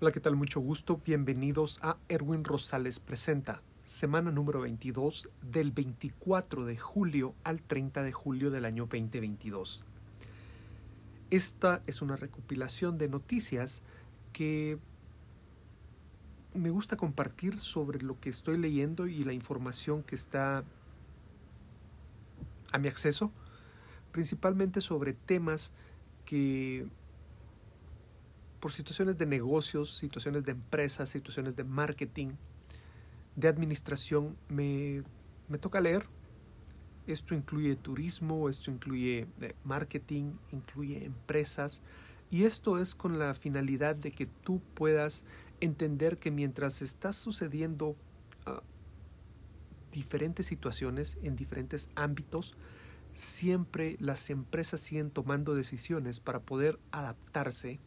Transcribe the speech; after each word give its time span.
Hola, 0.00 0.12
¿qué 0.12 0.20
tal? 0.20 0.36
Mucho 0.36 0.60
gusto. 0.60 1.00
Bienvenidos 1.04 1.80
a 1.82 1.96
Erwin 2.08 2.44
Rosales 2.44 3.00
Presenta, 3.00 3.62
semana 3.84 4.30
número 4.30 4.60
22 4.60 5.28
del 5.42 5.72
24 5.72 6.66
de 6.66 6.76
julio 6.76 7.34
al 7.42 7.62
30 7.62 8.04
de 8.04 8.12
julio 8.12 8.52
del 8.52 8.64
año 8.64 8.84
2022. 8.84 9.84
Esta 11.30 11.82
es 11.88 12.00
una 12.00 12.14
recopilación 12.14 12.96
de 12.96 13.08
noticias 13.08 13.82
que 14.32 14.78
me 16.54 16.70
gusta 16.70 16.96
compartir 16.96 17.58
sobre 17.58 18.00
lo 18.00 18.20
que 18.20 18.30
estoy 18.30 18.56
leyendo 18.56 19.08
y 19.08 19.24
la 19.24 19.32
información 19.32 20.04
que 20.04 20.14
está 20.14 20.62
a 22.70 22.78
mi 22.78 22.86
acceso, 22.86 23.32
principalmente 24.12 24.80
sobre 24.80 25.12
temas 25.12 25.72
que 26.24 26.86
por 28.60 28.72
situaciones 28.72 29.18
de 29.18 29.26
negocios, 29.26 29.96
situaciones 29.96 30.44
de 30.44 30.52
empresas, 30.52 31.10
situaciones 31.10 31.56
de 31.56 31.64
marketing, 31.64 32.30
de 33.36 33.48
administración, 33.48 34.36
me, 34.48 35.02
me 35.48 35.58
toca 35.58 35.80
leer. 35.80 36.06
Esto 37.06 37.34
incluye 37.34 37.76
turismo, 37.76 38.48
esto 38.48 38.70
incluye 38.70 39.26
eh, 39.40 39.54
marketing, 39.64 40.32
incluye 40.52 41.04
empresas, 41.04 41.80
y 42.30 42.44
esto 42.44 42.78
es 42.78 42.94
con 42.94 43.18
la 43.18 43.32
finalidad 43.34 43.96
de 43.96 44.10
que 44.12 44.26
tú 44.26 44.60
puedas 44.74 45.24
entender 45.60 46.18
que 46.18 46.30
mientras 46.30 46.82
está 46.82 47.12
sucediendo 47.12 47.96
uh, 48.46 48.60
diferentes 49.92 50.46
situaciones 50.46 51.16
en 51.22 51.36
diferentes 51.36 51.88
ámbitos, 51.94 52.54
siempre 53.14 53.96
las 53.98 54.28
empresas 54.28 54.80
siguen 54.80 55.10
tomando 55.10 55.54
decisiones 55.54 56.20
para 56.20 56.40
poder 56.40 56.78
adaptarse 56.92 57.80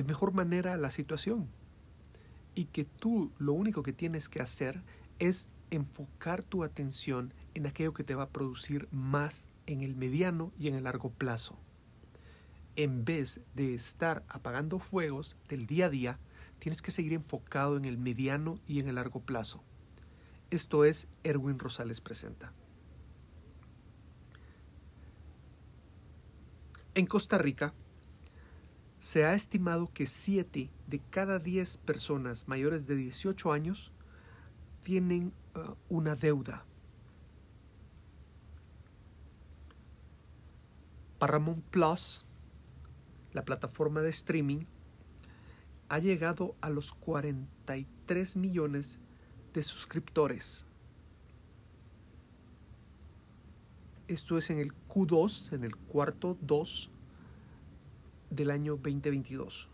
de 0.00 0.04
mejor 0.04 0.32
manera 0.32 0.78
la 0.78 0.90
situación. 0.90 1.50
Y 2.54 2.64
que 2.66 2.86
tú 2.86 3.32
lo 3.38 3.52
único 3.52 3.82
que 3.82 3.92
tienes 3.92 4.30
que 4.30 4.40
hacer 4.40 4.82
es 5.18 5.50
enfocar 5.70 6.42
tu 6.42 6.64
atención 6.64 7.34
en 7.52 7.66
aquello 7.66 7.92
que 7.92 8.02
te 8.02 8.14
va 8.14 8.22
a 8.22 8.28
producir 8.30 8.88
más 8.92 9.46
en 9.66 9.82
el 9.82 9.94
mediano 9.94 10.52
y 10.58 10.68
en 10.68 10.74
el 10.74 10.84
largo 10.84 11.10
plazo. 11.10 11.58
En 12.76 13.04
vez 13.04 13.42
de 13.54 13.74
estar 13.74 14.24
apagando 14.28 14.78
fuegos 14.78 15.36
del 15.50 15.66
día 15.66 15.86
a 15.86 15.90
día, 15.90 16.18
tienes 16.60 16.80
que 16.80 16.92
seguir 16.92 17.12
enfocado 17.12 17.76
en 17.76 17.84
el 17.84 17.98
mediano 17.98 18.58
y 18.66 18.80
en 18.80 18.88
el 18.88 18.94
largo 18.94 19.20
plazo. 19.20 19.62
Esto 20.50 20.86
es 20.86 21.10
Erwin 21.24 21.58
Rosales 21.58 22.00
Presenta. 22.00 22.54
En 26.94 27.04
Costa 27.04 27.36
Rica, 27.36 27.74
se 29.00 29.24
ha 29.24 29.34
estimado 29.34 29.90
que 29.92 30.06
7 30.06 30.70
de 30.86 31.00
cada 31.10 31.38
10 31.38 31.78
personas 31.78 32.46
mayores 32.46 32.86
de 32.86 32.96
18 32.96 33.50
años 33.50 33.90
tienen 34.84 35.32
uh, 35.56 35.74
una 35.88 36.14
deuda. 36.14 36.64
Paramount 41.18 41.64
Plus, 41.64 42.26
la 43.32 43.44
plataforma 43.44 44.02
de 44.02 44.10
streaming, 44.10 44.66
ha 45.88 45.98
llegado 45.98 46.54
a 46.60 46.68
los 46.68 46.92
43 46.92 48.36
millones 48.36 49.00
de 49.54 49.62
suscriptores. 49.62 50.66
Esto 54.08 54.36
es 54.36 54.50
en 54.50 54.58
el 54.58 54.74
Q2, 54.88 55.54
en 55.54 55.64
el 55.64 55.74
cuarto 55.76 56.36
2 56.42 56.90
del 58.30 58.50
año 58.50 58.76
2022. 58.76 59.68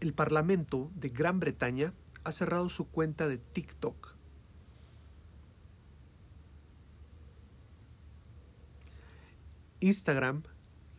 El 0.00 0.14
Parlamento 0.14 0.90
de 0.94 1.08
Gran 1.08 1.40
Bretaña 1.40 1.92
ha 2.22 2.30
cerrado 2.30 2.68
su 2.68 2.88
cuenta 2.88 3.26
de 3.26 3.38
TikTok. 3.38 4.16
Instagram, 9.80 10.42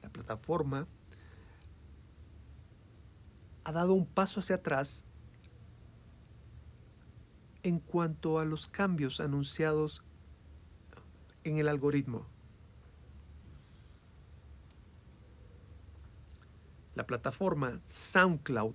la 0.01 0.09
plataforma, 0.09 0.87
ha 3.63 3.71
dado 3.71 3.93
un 3.93 4.05
paso 4.05 4.39
hacia 4.39 4.57
atrás 4.57 5.05
en 7.63 7.79
cuanto 7.79 8.39
a 8.39 8.45
los 8.45 8.67
cambios 8.67 9.19
anunciados 9.19 10.01
en 11.43 11.57
el 11.57 11.67
algoritmo. 11.67 12.25
La 16.99 17.07
plataforma 17.07 17.79
SoundCloud 17.87 18.73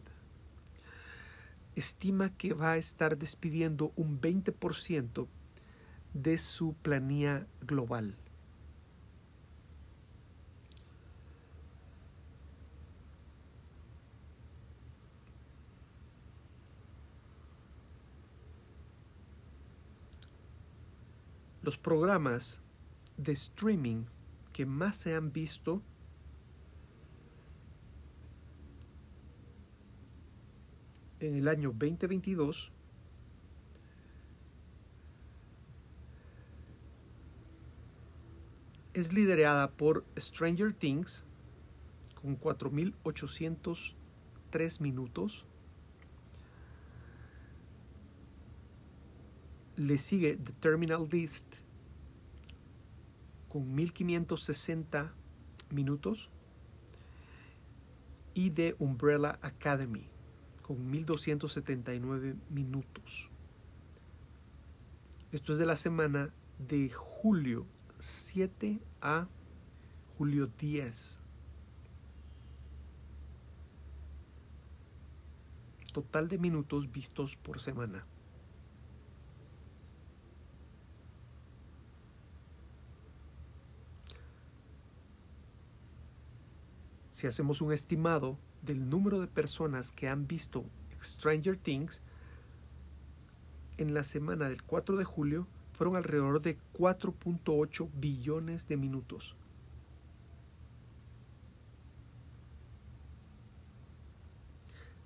estima 1.76 2.30
que 2.38 2.54
va 2.54 2.72
a 2.72 2.76
estar 2.78 3.18
despidiendo 3.18 3.92
un 3.96 4.18
20% 4.18 5.26
de 6.14 6.38
su 6.38 6.72
planilla 6.72 7.46
global. 7.60 8.16
Los 21.60 21.76
programas 21.76 22.62
de 23.18 23.32
streaming 23.32 24.06
que 24.54 24.64
más 24.64 24.96
se 24.96 25.14
han 25.14 25.30
visto 25.30 25.82
en 31.26 31.36
el 31.36 31.48
año 31.48 31.70
2022 31.70 32.70
es 38.92 39.12
liderada 39.12 39.72
por 39.72 40.04
Stranger 40.16 40.72
Things 40.72 41.24
con 42.20 42.38
4.803 42.38 44.80
minutos. 44.80 45.44
Le 49.76 49.98
sigue 49.98 50.36
The 50.36 50.52
Terminal 50.52 51.08
List 51.10 51.56
con 53.48 53.76
1.560 53.76 55.10
minutos 55.70 56.30
y 58.34 58.50
The 58.50 58.76
Umbrella 58.78 59.40
Academy 59.42 60.13
con 60.64 60.90
1279 60.90 62.36
minutos. 62.48 63.28
Esto 65.30 65.52
es 65.52 65.58
de 65.58 65.66
la 65.66 65.76
semana 65.76 66.32
de 66.58 66.88
julio 66.88 67.66
7 67.98 68.80
a 69.02 69.28
julio 70.16 70.46
10. 70.58 71.20
Total 75.92 76.28
de 76.28 76.38
minutos 76.38 76.90
vistos 76.90 77.36
por 77.36 77.60
semana. 77.60 78.06
Si 87.10 87.26
hacemos 87.26 87.60
un 87.60 87.72
estimado 87.72 88.38
del 88.64 88.88
número 88.88 89.20
de 89.20 89.26
personas 89.26 89.92
que 89.92 90.08
han 90.08 90.26
visto 90.26 90.64
Stranger 91.02 91.56
Things 91.56 92.02
en 93.76 93.94
la 93.94 94.04
semana 94.04 94.48
del 94.48 94.62
4 94.62 94.96
de 94.96 95.04
julio 95.04 95.46
fueron 95.72 95.96
alrededor 95.96 96.40
de 96.40 96.56
4.8 96.74 97.90
billones 97.94 98.68
de 98.68 98.76
minutos. 98.76 99.36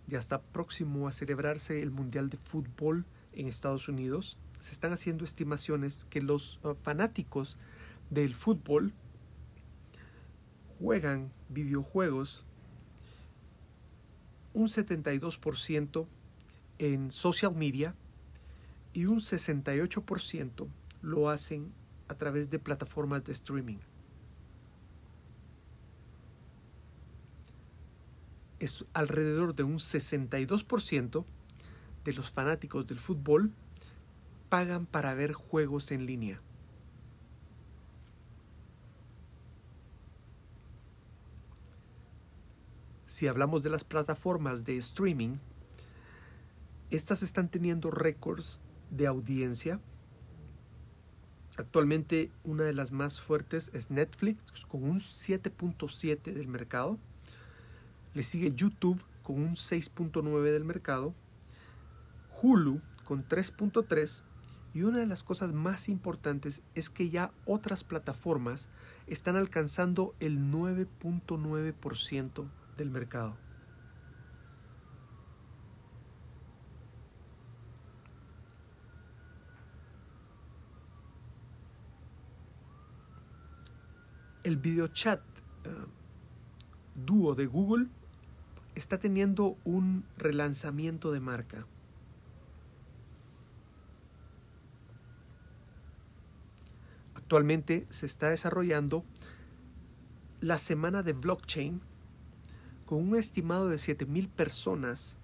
Ya 0.07 0.19
está 0.19 0.41
próximo 0.41 1.09
a 1.09 1.13
celebrarse 1.13 1.83
el 1.83 1.91
Mundial 1.91 2.31
de 2.31 2.39
Fútbol 2.39 3.05
en 3.33 3.47
Estados 3.47 3.89
Unidos. 3.89 4.39
Se 4.61 4.73
están 4.73 4.93
haciendo 4.93 5.25
estimaciones 5.25 6.07
que 6.07 6.23
los 6.23 6.61
uh, 6.65 6.75
fanáticos 6.75 7.57
del 8.11 8.35
fútbol 8.35 8.93
juegan 10.79 11.31
videojuegos 11.49 12.47
un 14.59 14.67
72% 14.67 16.07
en 16.79 17.13
social 17.13 17.55
media 17.55 17.95
y 18.93 19.07
un 19.07 19.21
68% 19.21 20.67
lo 21.01 21.29
hacen 21.29 21.73
a 22.09 22.15
través 22.15 22.51
de 22.51 22.59
plataformas 22.59 23.25
de 23.25 23.33
streaming. 23.33 23.79
Es 28.59 28.85
alrededor 28.95 29.55
de 29.55 29.63
un 29.63 29.79
62% 29.79 31.25
de 32.05 32.13
los 32.13 32.31
fanáticos 32.31 32.87
del 32.87 32.99
fútbol 32.99 33.53
pagan 34.49 34.87
para 34.87 35.15
ver 35.15 35.35
juegos 35.35 35.93
en 35.93 36.07
línea. 36.07 36.41
Si 43.19 43.27
hablamos 43.27 43.65
de 43.65 43.69
las 43.69 43.83
plataformas 43.83 44.65
de 44.65 44.77
streaming, 44.77 45.39
estas 46.93 47.25
están 47.25 47.49
teniendo 47.49 47.91
récords 47.91 48.61
de 48.91 49.09
audiencia. 49.09 49.81
Actualmente 51.57 52.31
una 52.45 52.63
de 52.63 52.75
las 52.75 52.93
más 52.93 53.21
fuertes 53.21 53.73
es 53.75 53.91
Netflix 53.91 54.65
con 54.69 54.85
un 54.85 55.01
7.7 55.01 56.33
del 56.33 56.47
mercado. 56.47 56.97
Le 58.15 58.23
sigue 58.23 58.55
YouTube 58.55 59.05
con 59.25 59.41
un 59.41 59.57
6.9 59.57 60.53
del 60.53 60.65
mercado. 60.65 61.13
Hulu 62.41 62.81
con 63.05 63.27
3.3 63.27 64.23
y 64.75 64.85
una 64.85 64.99
de 64.99 65.07
las 65.07 65.25
cosas 65.25 65.53
más 65.53 65.89
importantes 65.89 66.63
es 66.77 66.89
que 66.89 67.11
ya 67.11 67.33
otras 67.47 67.83
plataformas 67.83 68.69
están 69.09 69.35
alcanzando 69.35 70.15
el 70.21 70.39
9.9% 70.39 72.47
del 72.79 72.91
mercado. 72.91 73.37
El 84.45 84.57
videochat 84.57 85.21
uh, 85.67 85.89
dúo 86.95 87.35
de 87.35 87.45
Google 87.45 87.89
está 88.75 88.99
teniendo 88.99 89.59
un 89.65 90.05
relanzamiento 90.17 91.13
de 91.13 91.21
marca. 91.21 91.67
Actualmente 97.15 97.87
se 97.91 98.07
está 98.07 98.31
desarrollando 98.31 99.05
la 100.41 100.57
semana 100.57 101.03
de 101.03 101.13
blockchain 101.13 101.83
con 102.89 103.07
un 103.07 103.17
estimado 103.17 103.69
de 103.69 103.77
7.000 103.77 104.31
personas 104.31 105.19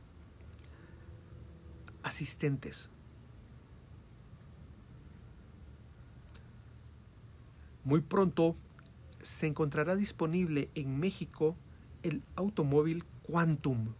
asistentes. 2.02 2.90
Muy 7.84 8.02
pronto 8.02 8.54
se 9.22 9.46
encontrará 9.46 9.96
disponible 9.96 10.68
en 10.74 11.00
México 11.00 11.56
el 12.02 12.22
automóvil 12.36 13.02
Quantum. 13.22 13.94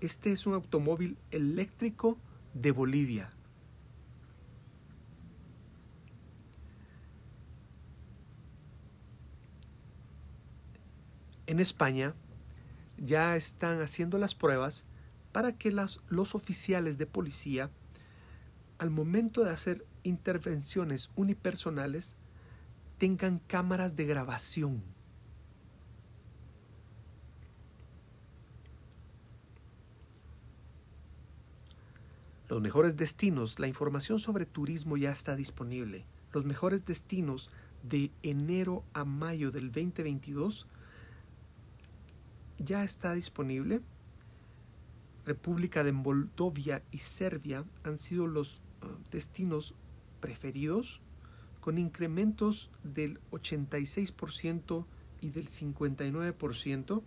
Este 0.00 0.30
es 0.30 0.46
un 0.46 0.54
automóvil 0.54 1.18
eléctrico 1.32 2.18
de 2.54 2.70
Bolivia. 2.70 3.32
En 11.48 11.58
España 11.58 12.14
ya 12.98 13.36
están 13.36 13.80
haciendo 13.80 14.18
las 14.18 14.34
pruebas 14.34 14.84
para 15.32 15.52
que 15.52 15.70
los 15.70 16.34
oficiales 16.34 16.98
de 16.98 17.06
policía, 17.06 17.70
al 18.78 18.90
momento 18.90 19.44
de 19.44 19.50
hacer 19.50 19.84
intervenciones 20.02 21.10
unipersonales, 21.16 22.16
tengan 22.98 23.38
cámaras 23.40 23.96
de 23.96 24.06
grabación. 24.06 24.82
Los 32.48 32.62
mejores 32.62 32.96
destinos, 32.96 33.58
la 33.58 33.66
información 33.66 34.20
sobre 34.20 34.46
turismo 34.46 34.96
ya 34.96 35.10
está 35.10 35.34
disponible. 35.34 36.06
Los 36.32 36.44
mejores 36.44 36.84
destinos 36.84 37.50
de 37.82 38.12
enero 38.22 38.84
a 38.92 39.04
mayo 39.04 39.50
del 39.50 39.72
2022 39.72 40.66
ya 42.58 42.84
está 42.84 43.12
disponible. 43.14 43.80
República 45.24 45.82
de 45.82 45.92
Moldovia 45.92 46.82
y 46.90 46.98
Serbia 46.98 47.64
han 47.82 47.98
sido 47.98 48.26
los 48.26 48.60
uh, 48.82 49.10
destinos 49.10 49.74
preferidos 50.20 51.00
con 51.60 51.78
incrementos 51.78 52.70
del 52.84 53.20
86% 53.32 54.86
y 55.20 55.30
del 55.30 55.48
59%. 55.48 57.02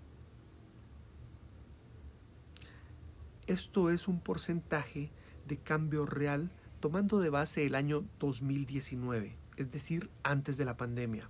Esto 3.47 3.89
es 3.89 4.07
un 4.07 4.19
porcentaje 4.19 5.11
de 5.47 5.57
cambio 5.57 6.05
real 6.05 6.51
tomando 6.79 7.19
de 7.19 7.29
base 7.29 7.65
el 7.65 7.75
año 7.75 8.05
2019, 8.19 9.35
es 9.57 9.71
decir, 9.71 10.09
antes 10.23 10.57
de 10.57 10.65
la 10.65 10.77
pandemia. 10.77 11.29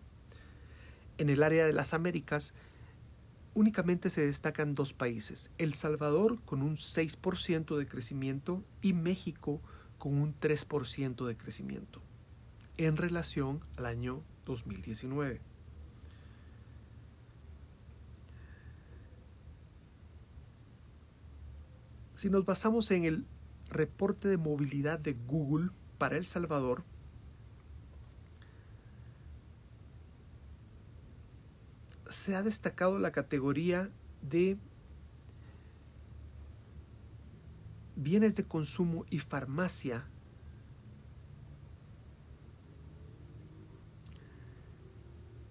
En 1.18 1.30
el 1.30 1.44
área 1.44 1.66
de 1.66 1.74
las 1.74 1.94
Américas, 1.94 2.54
únicamente 3.54 4.10
se 4.10 4.25
destacan 4.25 4.75
dos 4.75 4.94
países, 4.94 5.51
El 5.57 5.74
Salvador 5.74 6.42
con 6.44 6.62
un 6.62 6.75
6% 6.75 7.78
de 7.78 7.88
crecimiento 7.88 8.63
y 8.81 8.94
México 8.94 9.62
con 9.98 10.13
un 10.16 10.34
3% 10.40 11.25
de 11.25 11.38
crecimiento 11.38 12.01
en 12.78 12.96
relación 12.96 13.60
al 13.78 13.86
año 13.86 14.24
2019. 14.46 15.42
Si 22.13 22.30
nos 22.30 22.45
basamos 22.45 22.92
en 22.92 23.06
el 23.06 23.25
reporte 23.69 24.28
de 24.28 24.38
movilidad 24.38 25.00
de 25.00 25.13
Google 25.13 25.69
para 25.98 26.18
El 26.18 26.25
Salvador, 26.25 26.84
se 32.19 32.36
ha 32.36 32.44
destacado 32.44 33.00
la 33.00 33.13
categoría 33.13 33.89
de 34.21 34.57
bienes 37.95 38.36
de 38.36 38.44
consumo 38.44 39.06
y 39.10 39.19
farmacia 39.19 40.06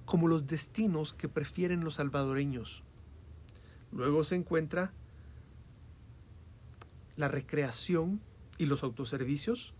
como 0.05 0.29
los 0.29 0.47
destinos 0.47 1.15
que 1.15 1.29
prefieren 1.29 1.85
los 1.85 1.95
salvadoreños. 1.95 2.85
Luego 3.91 4.23
se 4.25 4.37
encuentra 4.37 4.93
la 7.17 7.29
recreación 7.29 8.21
y 8.59 8.67
los 8.67 8.83
autoservicios. 8.83 9.73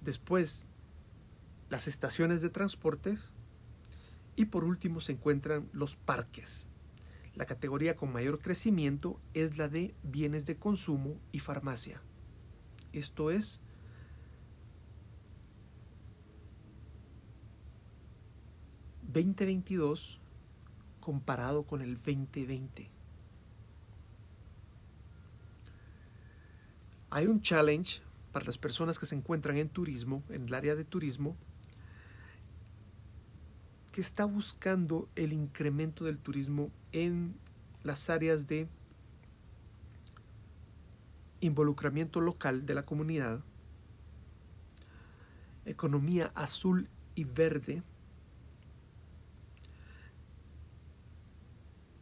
Después, 0.00 0.66
las 1.68 1.86
estaciones 1.86 2.42
de 2.42 2.50
transportes 2.50 3.30
y 4.40 4.46
por 4.46 4.64
último 4.64 5.02
se 5.02 5.12
encuentran 5.12 5.68
los 5.74 5.96
parques. 5.96 6.66
La 7.34 7.44
categoría 7.44 7.94
con 7.94 8.10
mayor 8.10 8.38
crecimiento 8.38 9.20
es 9.34 9.58
la 9.58 9.68
de 9.68 9.94
bienes 10.02 10.46
de 10.46 10.56
consumo 10.56 11.20
y 11.30 11.40
farmacia. 11.40 12.00
Esto 12.94 13.30
es 13.30 13.62
...2022 19.12 20.20
comparado 21.00 21.64
con 21.64 21.82
el 21.82 21.96
2020. 21.96 22.88
Hay 27.10 27.26
un 27.26 27.42
challenge 27.42 28.00
para 28.32 28.46
las 28.46 28.56
personas 28.56 28.98
que 28.98 29.04
se 29.04 29.16
encuentran 29.16 29.58
en 29.58 29.68
turismo, 29.68 30.22
en 30.30 30.46
el 30.46 30.54
área 30.54 30.76
de 30.76 30.84
turismo, 30.84 31.36
que 33.92 34.00
está 34.00 34.24
buscando 34.24 35.08
el 35.16 35.32
incremento 35.32 36.04
del 36.04 36.18
turismo 36.18 36.70
en 36.92 37.34
las 37.82 38.08
áreas 38.10 38.46
de 38.46 38.68
involucramiento 41.40 42.20
local 42.20 42.66
de 42.66 42.74
la 42.74 42.84
comunidad, 42.84 43.40
economía 45.64 46.30
azul 46.34 46.88
y 47.14 47.24
verde, 47.24 47.82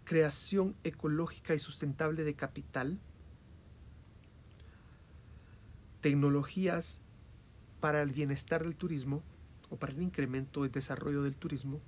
creación 0.04 0.74
ecológica 0.84 1.54
y 1.54 1.58
sustentable 1.58 2.24
de 2.24 2.34
capital, 2.34 2.98
tecnologías 6.00 7.00
para 7.80 8.02
el 8.02 8.10
bienestar 8.10 8.64
del 8.64 8.76
turismo, 8.76 9.22
o 9.70 9.76
para 9.76 9.92
el 9.92 10.02
incremento 10.02 10.64
y 10.64 10.68
desarrollo 10.68 11.22
del 11.22 11.36
turismo, 11.36 11.80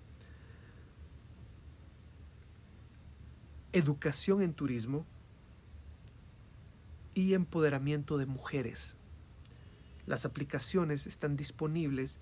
educación 3.72 4.42
en 4.42 4.54
turismo 4.54 5.06
y 7.14 7.34
empoderamiento 7.34 8.18
de 8.18 8.26
mujeres. 8.26 8.96
Las 10.06 10.24
aplicaciones 10.24 11.06
están 11.06 11.36
disponibles 11.36 12.20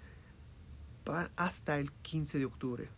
hasta 1.37 1.79
el 1.79 1.93
15 1.93 2.39
de 2.39 2.45
octubre. 2.45 2.89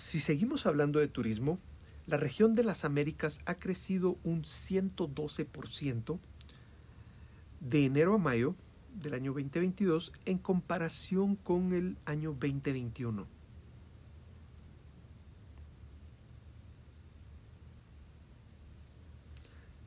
Si 0.00 0.20
seguimos 0.20 0.66
hablando 0.66 0.98
de 0.98 1.08
turismo, 1.08 1.58
La 2.06 2.16
región 2.16 2.56
de 2.56 2.64
las 2.64 2.84
Américas 2.84 3.38
ha 3.44 3.54
crecido 3.54 4.18
un 4.24 4.42
112% 4.42 6.18
de 7.60 7.84
enero 7.84 8.14
a 8.14 8.18
mayo 8.18 8.56
del 9.00 9.14
año 9.14 9.32
2022 9.32 10.12
en 10.24 10.38
comparación 10.38 11.36
con 11.36 11.72
el 11.72 11.96
año 12.06 12.30
2021. 12.30 13.28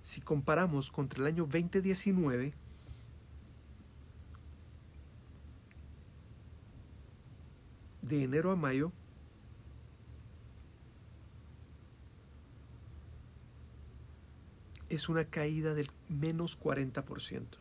Si 0.03 0.22
comparamos 0.22 0.91
contra 0.91 1.20
el 1.20 1.27
año 1.27 1.43
2019, 1.43 2.53
de 8.01 8.24
enero 8.24 8.51
a 8.51 8.55
mayo, 8.55 8.93
es 14.95 15.09
una 15.09 15.25
caída 15.25 15.73
del 15.73 15.89
menos 16.07 16.59
40%. 16.59 17.57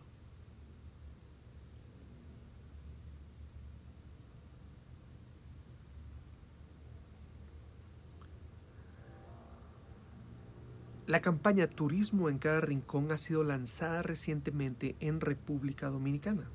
La 11.06 11.20
campaña 11.20 11.66
Turismo 11.66 12.28
en 12.28 12.38
cada 12.38 12.60
rincón 12.60 13.10
ha 13.12 13.16
sido 13.16 13.44
lanzada 13.44 14.02
recientemente 14.02 14.96
en 15.00 15.20
República 15.20 15.90
Dominicana. 15.90 16.48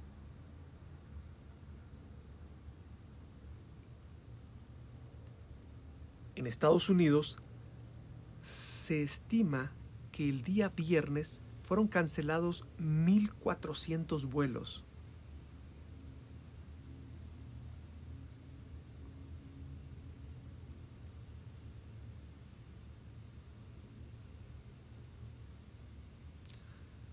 En 6.35 6.47
Estados 6.47 6.89
Unidos 6.89 7.39
se 8.41 9.03
estima 9.03 9.71
que 10.17 10.27
el 10.27 10.41
día 10.41 10.69
viernes 10.69 11.43
fueron 11.61 11.87
cancelados 11.87 12.65
1.400 12.79 14.27
vuelos. 14.27 14.83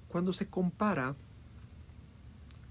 Cuando 0.08 0.32
se 0.32 0.49
compara 0.49 1.14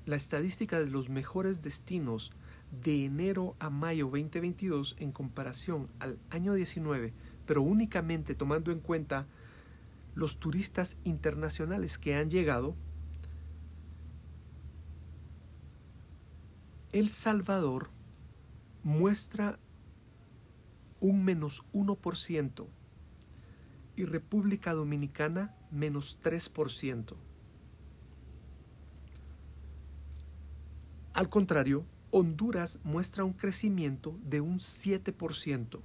la 0.07 0.15
estadística 0.15 0.79
de 0.79 0.87
los 0.87 1.09
mejores 1.09 1.61
destinos 1.61 2.31
de 2.71 3.05
enero 3.05 3.55
a 3.59 3.69
mayo 3.69 4.05
2022 4.05 4.95
en 4.97 5.11
comparación 5.11 5.89
al 5.99 6.17
año 6.31 6.55
19, 6.55 7.13
pero 7.45 7.61
únicamente 7.61 8.33
tomando 8.33 8.71
en 8.71 8.79
cuenta 8.79 9.27
los 10.15 10.37
turistas 10.39 10.97
internacionales 11.03 11.97
que 11.97 12.15
han 12.15 12.29
llegado, 12.29 12.75
El 16.91 17.09
Salvador 17.09 17.89
muestra 18.83 19.57
un 20.99 21.23
menos 21.23 21.63
1% 21.73 22.67
y 23.95 24.05
República 24.05 24.73
Dominicana 24.73 25.55
menos 25.71 26.19
3%. 26.23 27.15
Al 31.13 31.29
contrario, 31.29 31.85
Honduras 32.11 32.79
muestra 32.83 33.23
un 33.23 33.33
crecimiento 33.33 34.17
de 34.23 34.41
un 34.41 34.59
7%. 34.59 35.79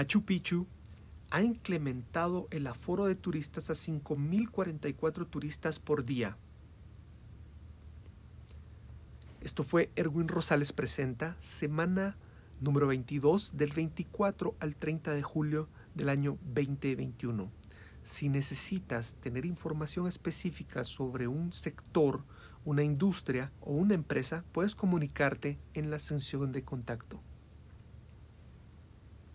Machu 0.00 0.24
Picchu 0.24 0.66
ha 1.30 1.42
incrementado 1.42 2.48
el 2.52 2.66
aforo 2.66 3.04
de 3.04 3.16
turistas 3.16 3.68
a 3.68 3.74
5.044 3.74 5.28
turistas 5.28 5.78
por 5.78 6.04
día. 6.04 6.38
Esto 9.42 9.62
fue 9.62 9.90
Erwin 9.96 10.26
Rosales 10.26 10.72
Presenta, 10.72 11.36
semana 11.40 12.16
número 12.62 12.86
22 12.86 13.58
del 13.58 13.72
24 13.74 14.56
al 14.58 14.74
30 14.74 15.12
de 15.12 15.22
julio 15.22 15.68
del 15.94 16.08
año 16.08 16.38
2021. 16.44 17.50
Si 18.02 18.30
necesitas 18.30 19.12
tener 19.20 19.44
información 19.44 20.06
específica 20.06 20.82
sobre 20.84 21.28
un 21.28 21.52
sector, 21.52 22.24
una 22.64 22.82
industria 22.82 23.52
o 23.60 23.74
una 23.74 23.92
empresa, 23.92 24.46
puedes 24.52 24.74
comunicarte 24.74 25.58
en 25.74 25.90
la 25.90 25.98
sección 25.98 26.52
de 26.52 26.64
contacto. 26.64 27.20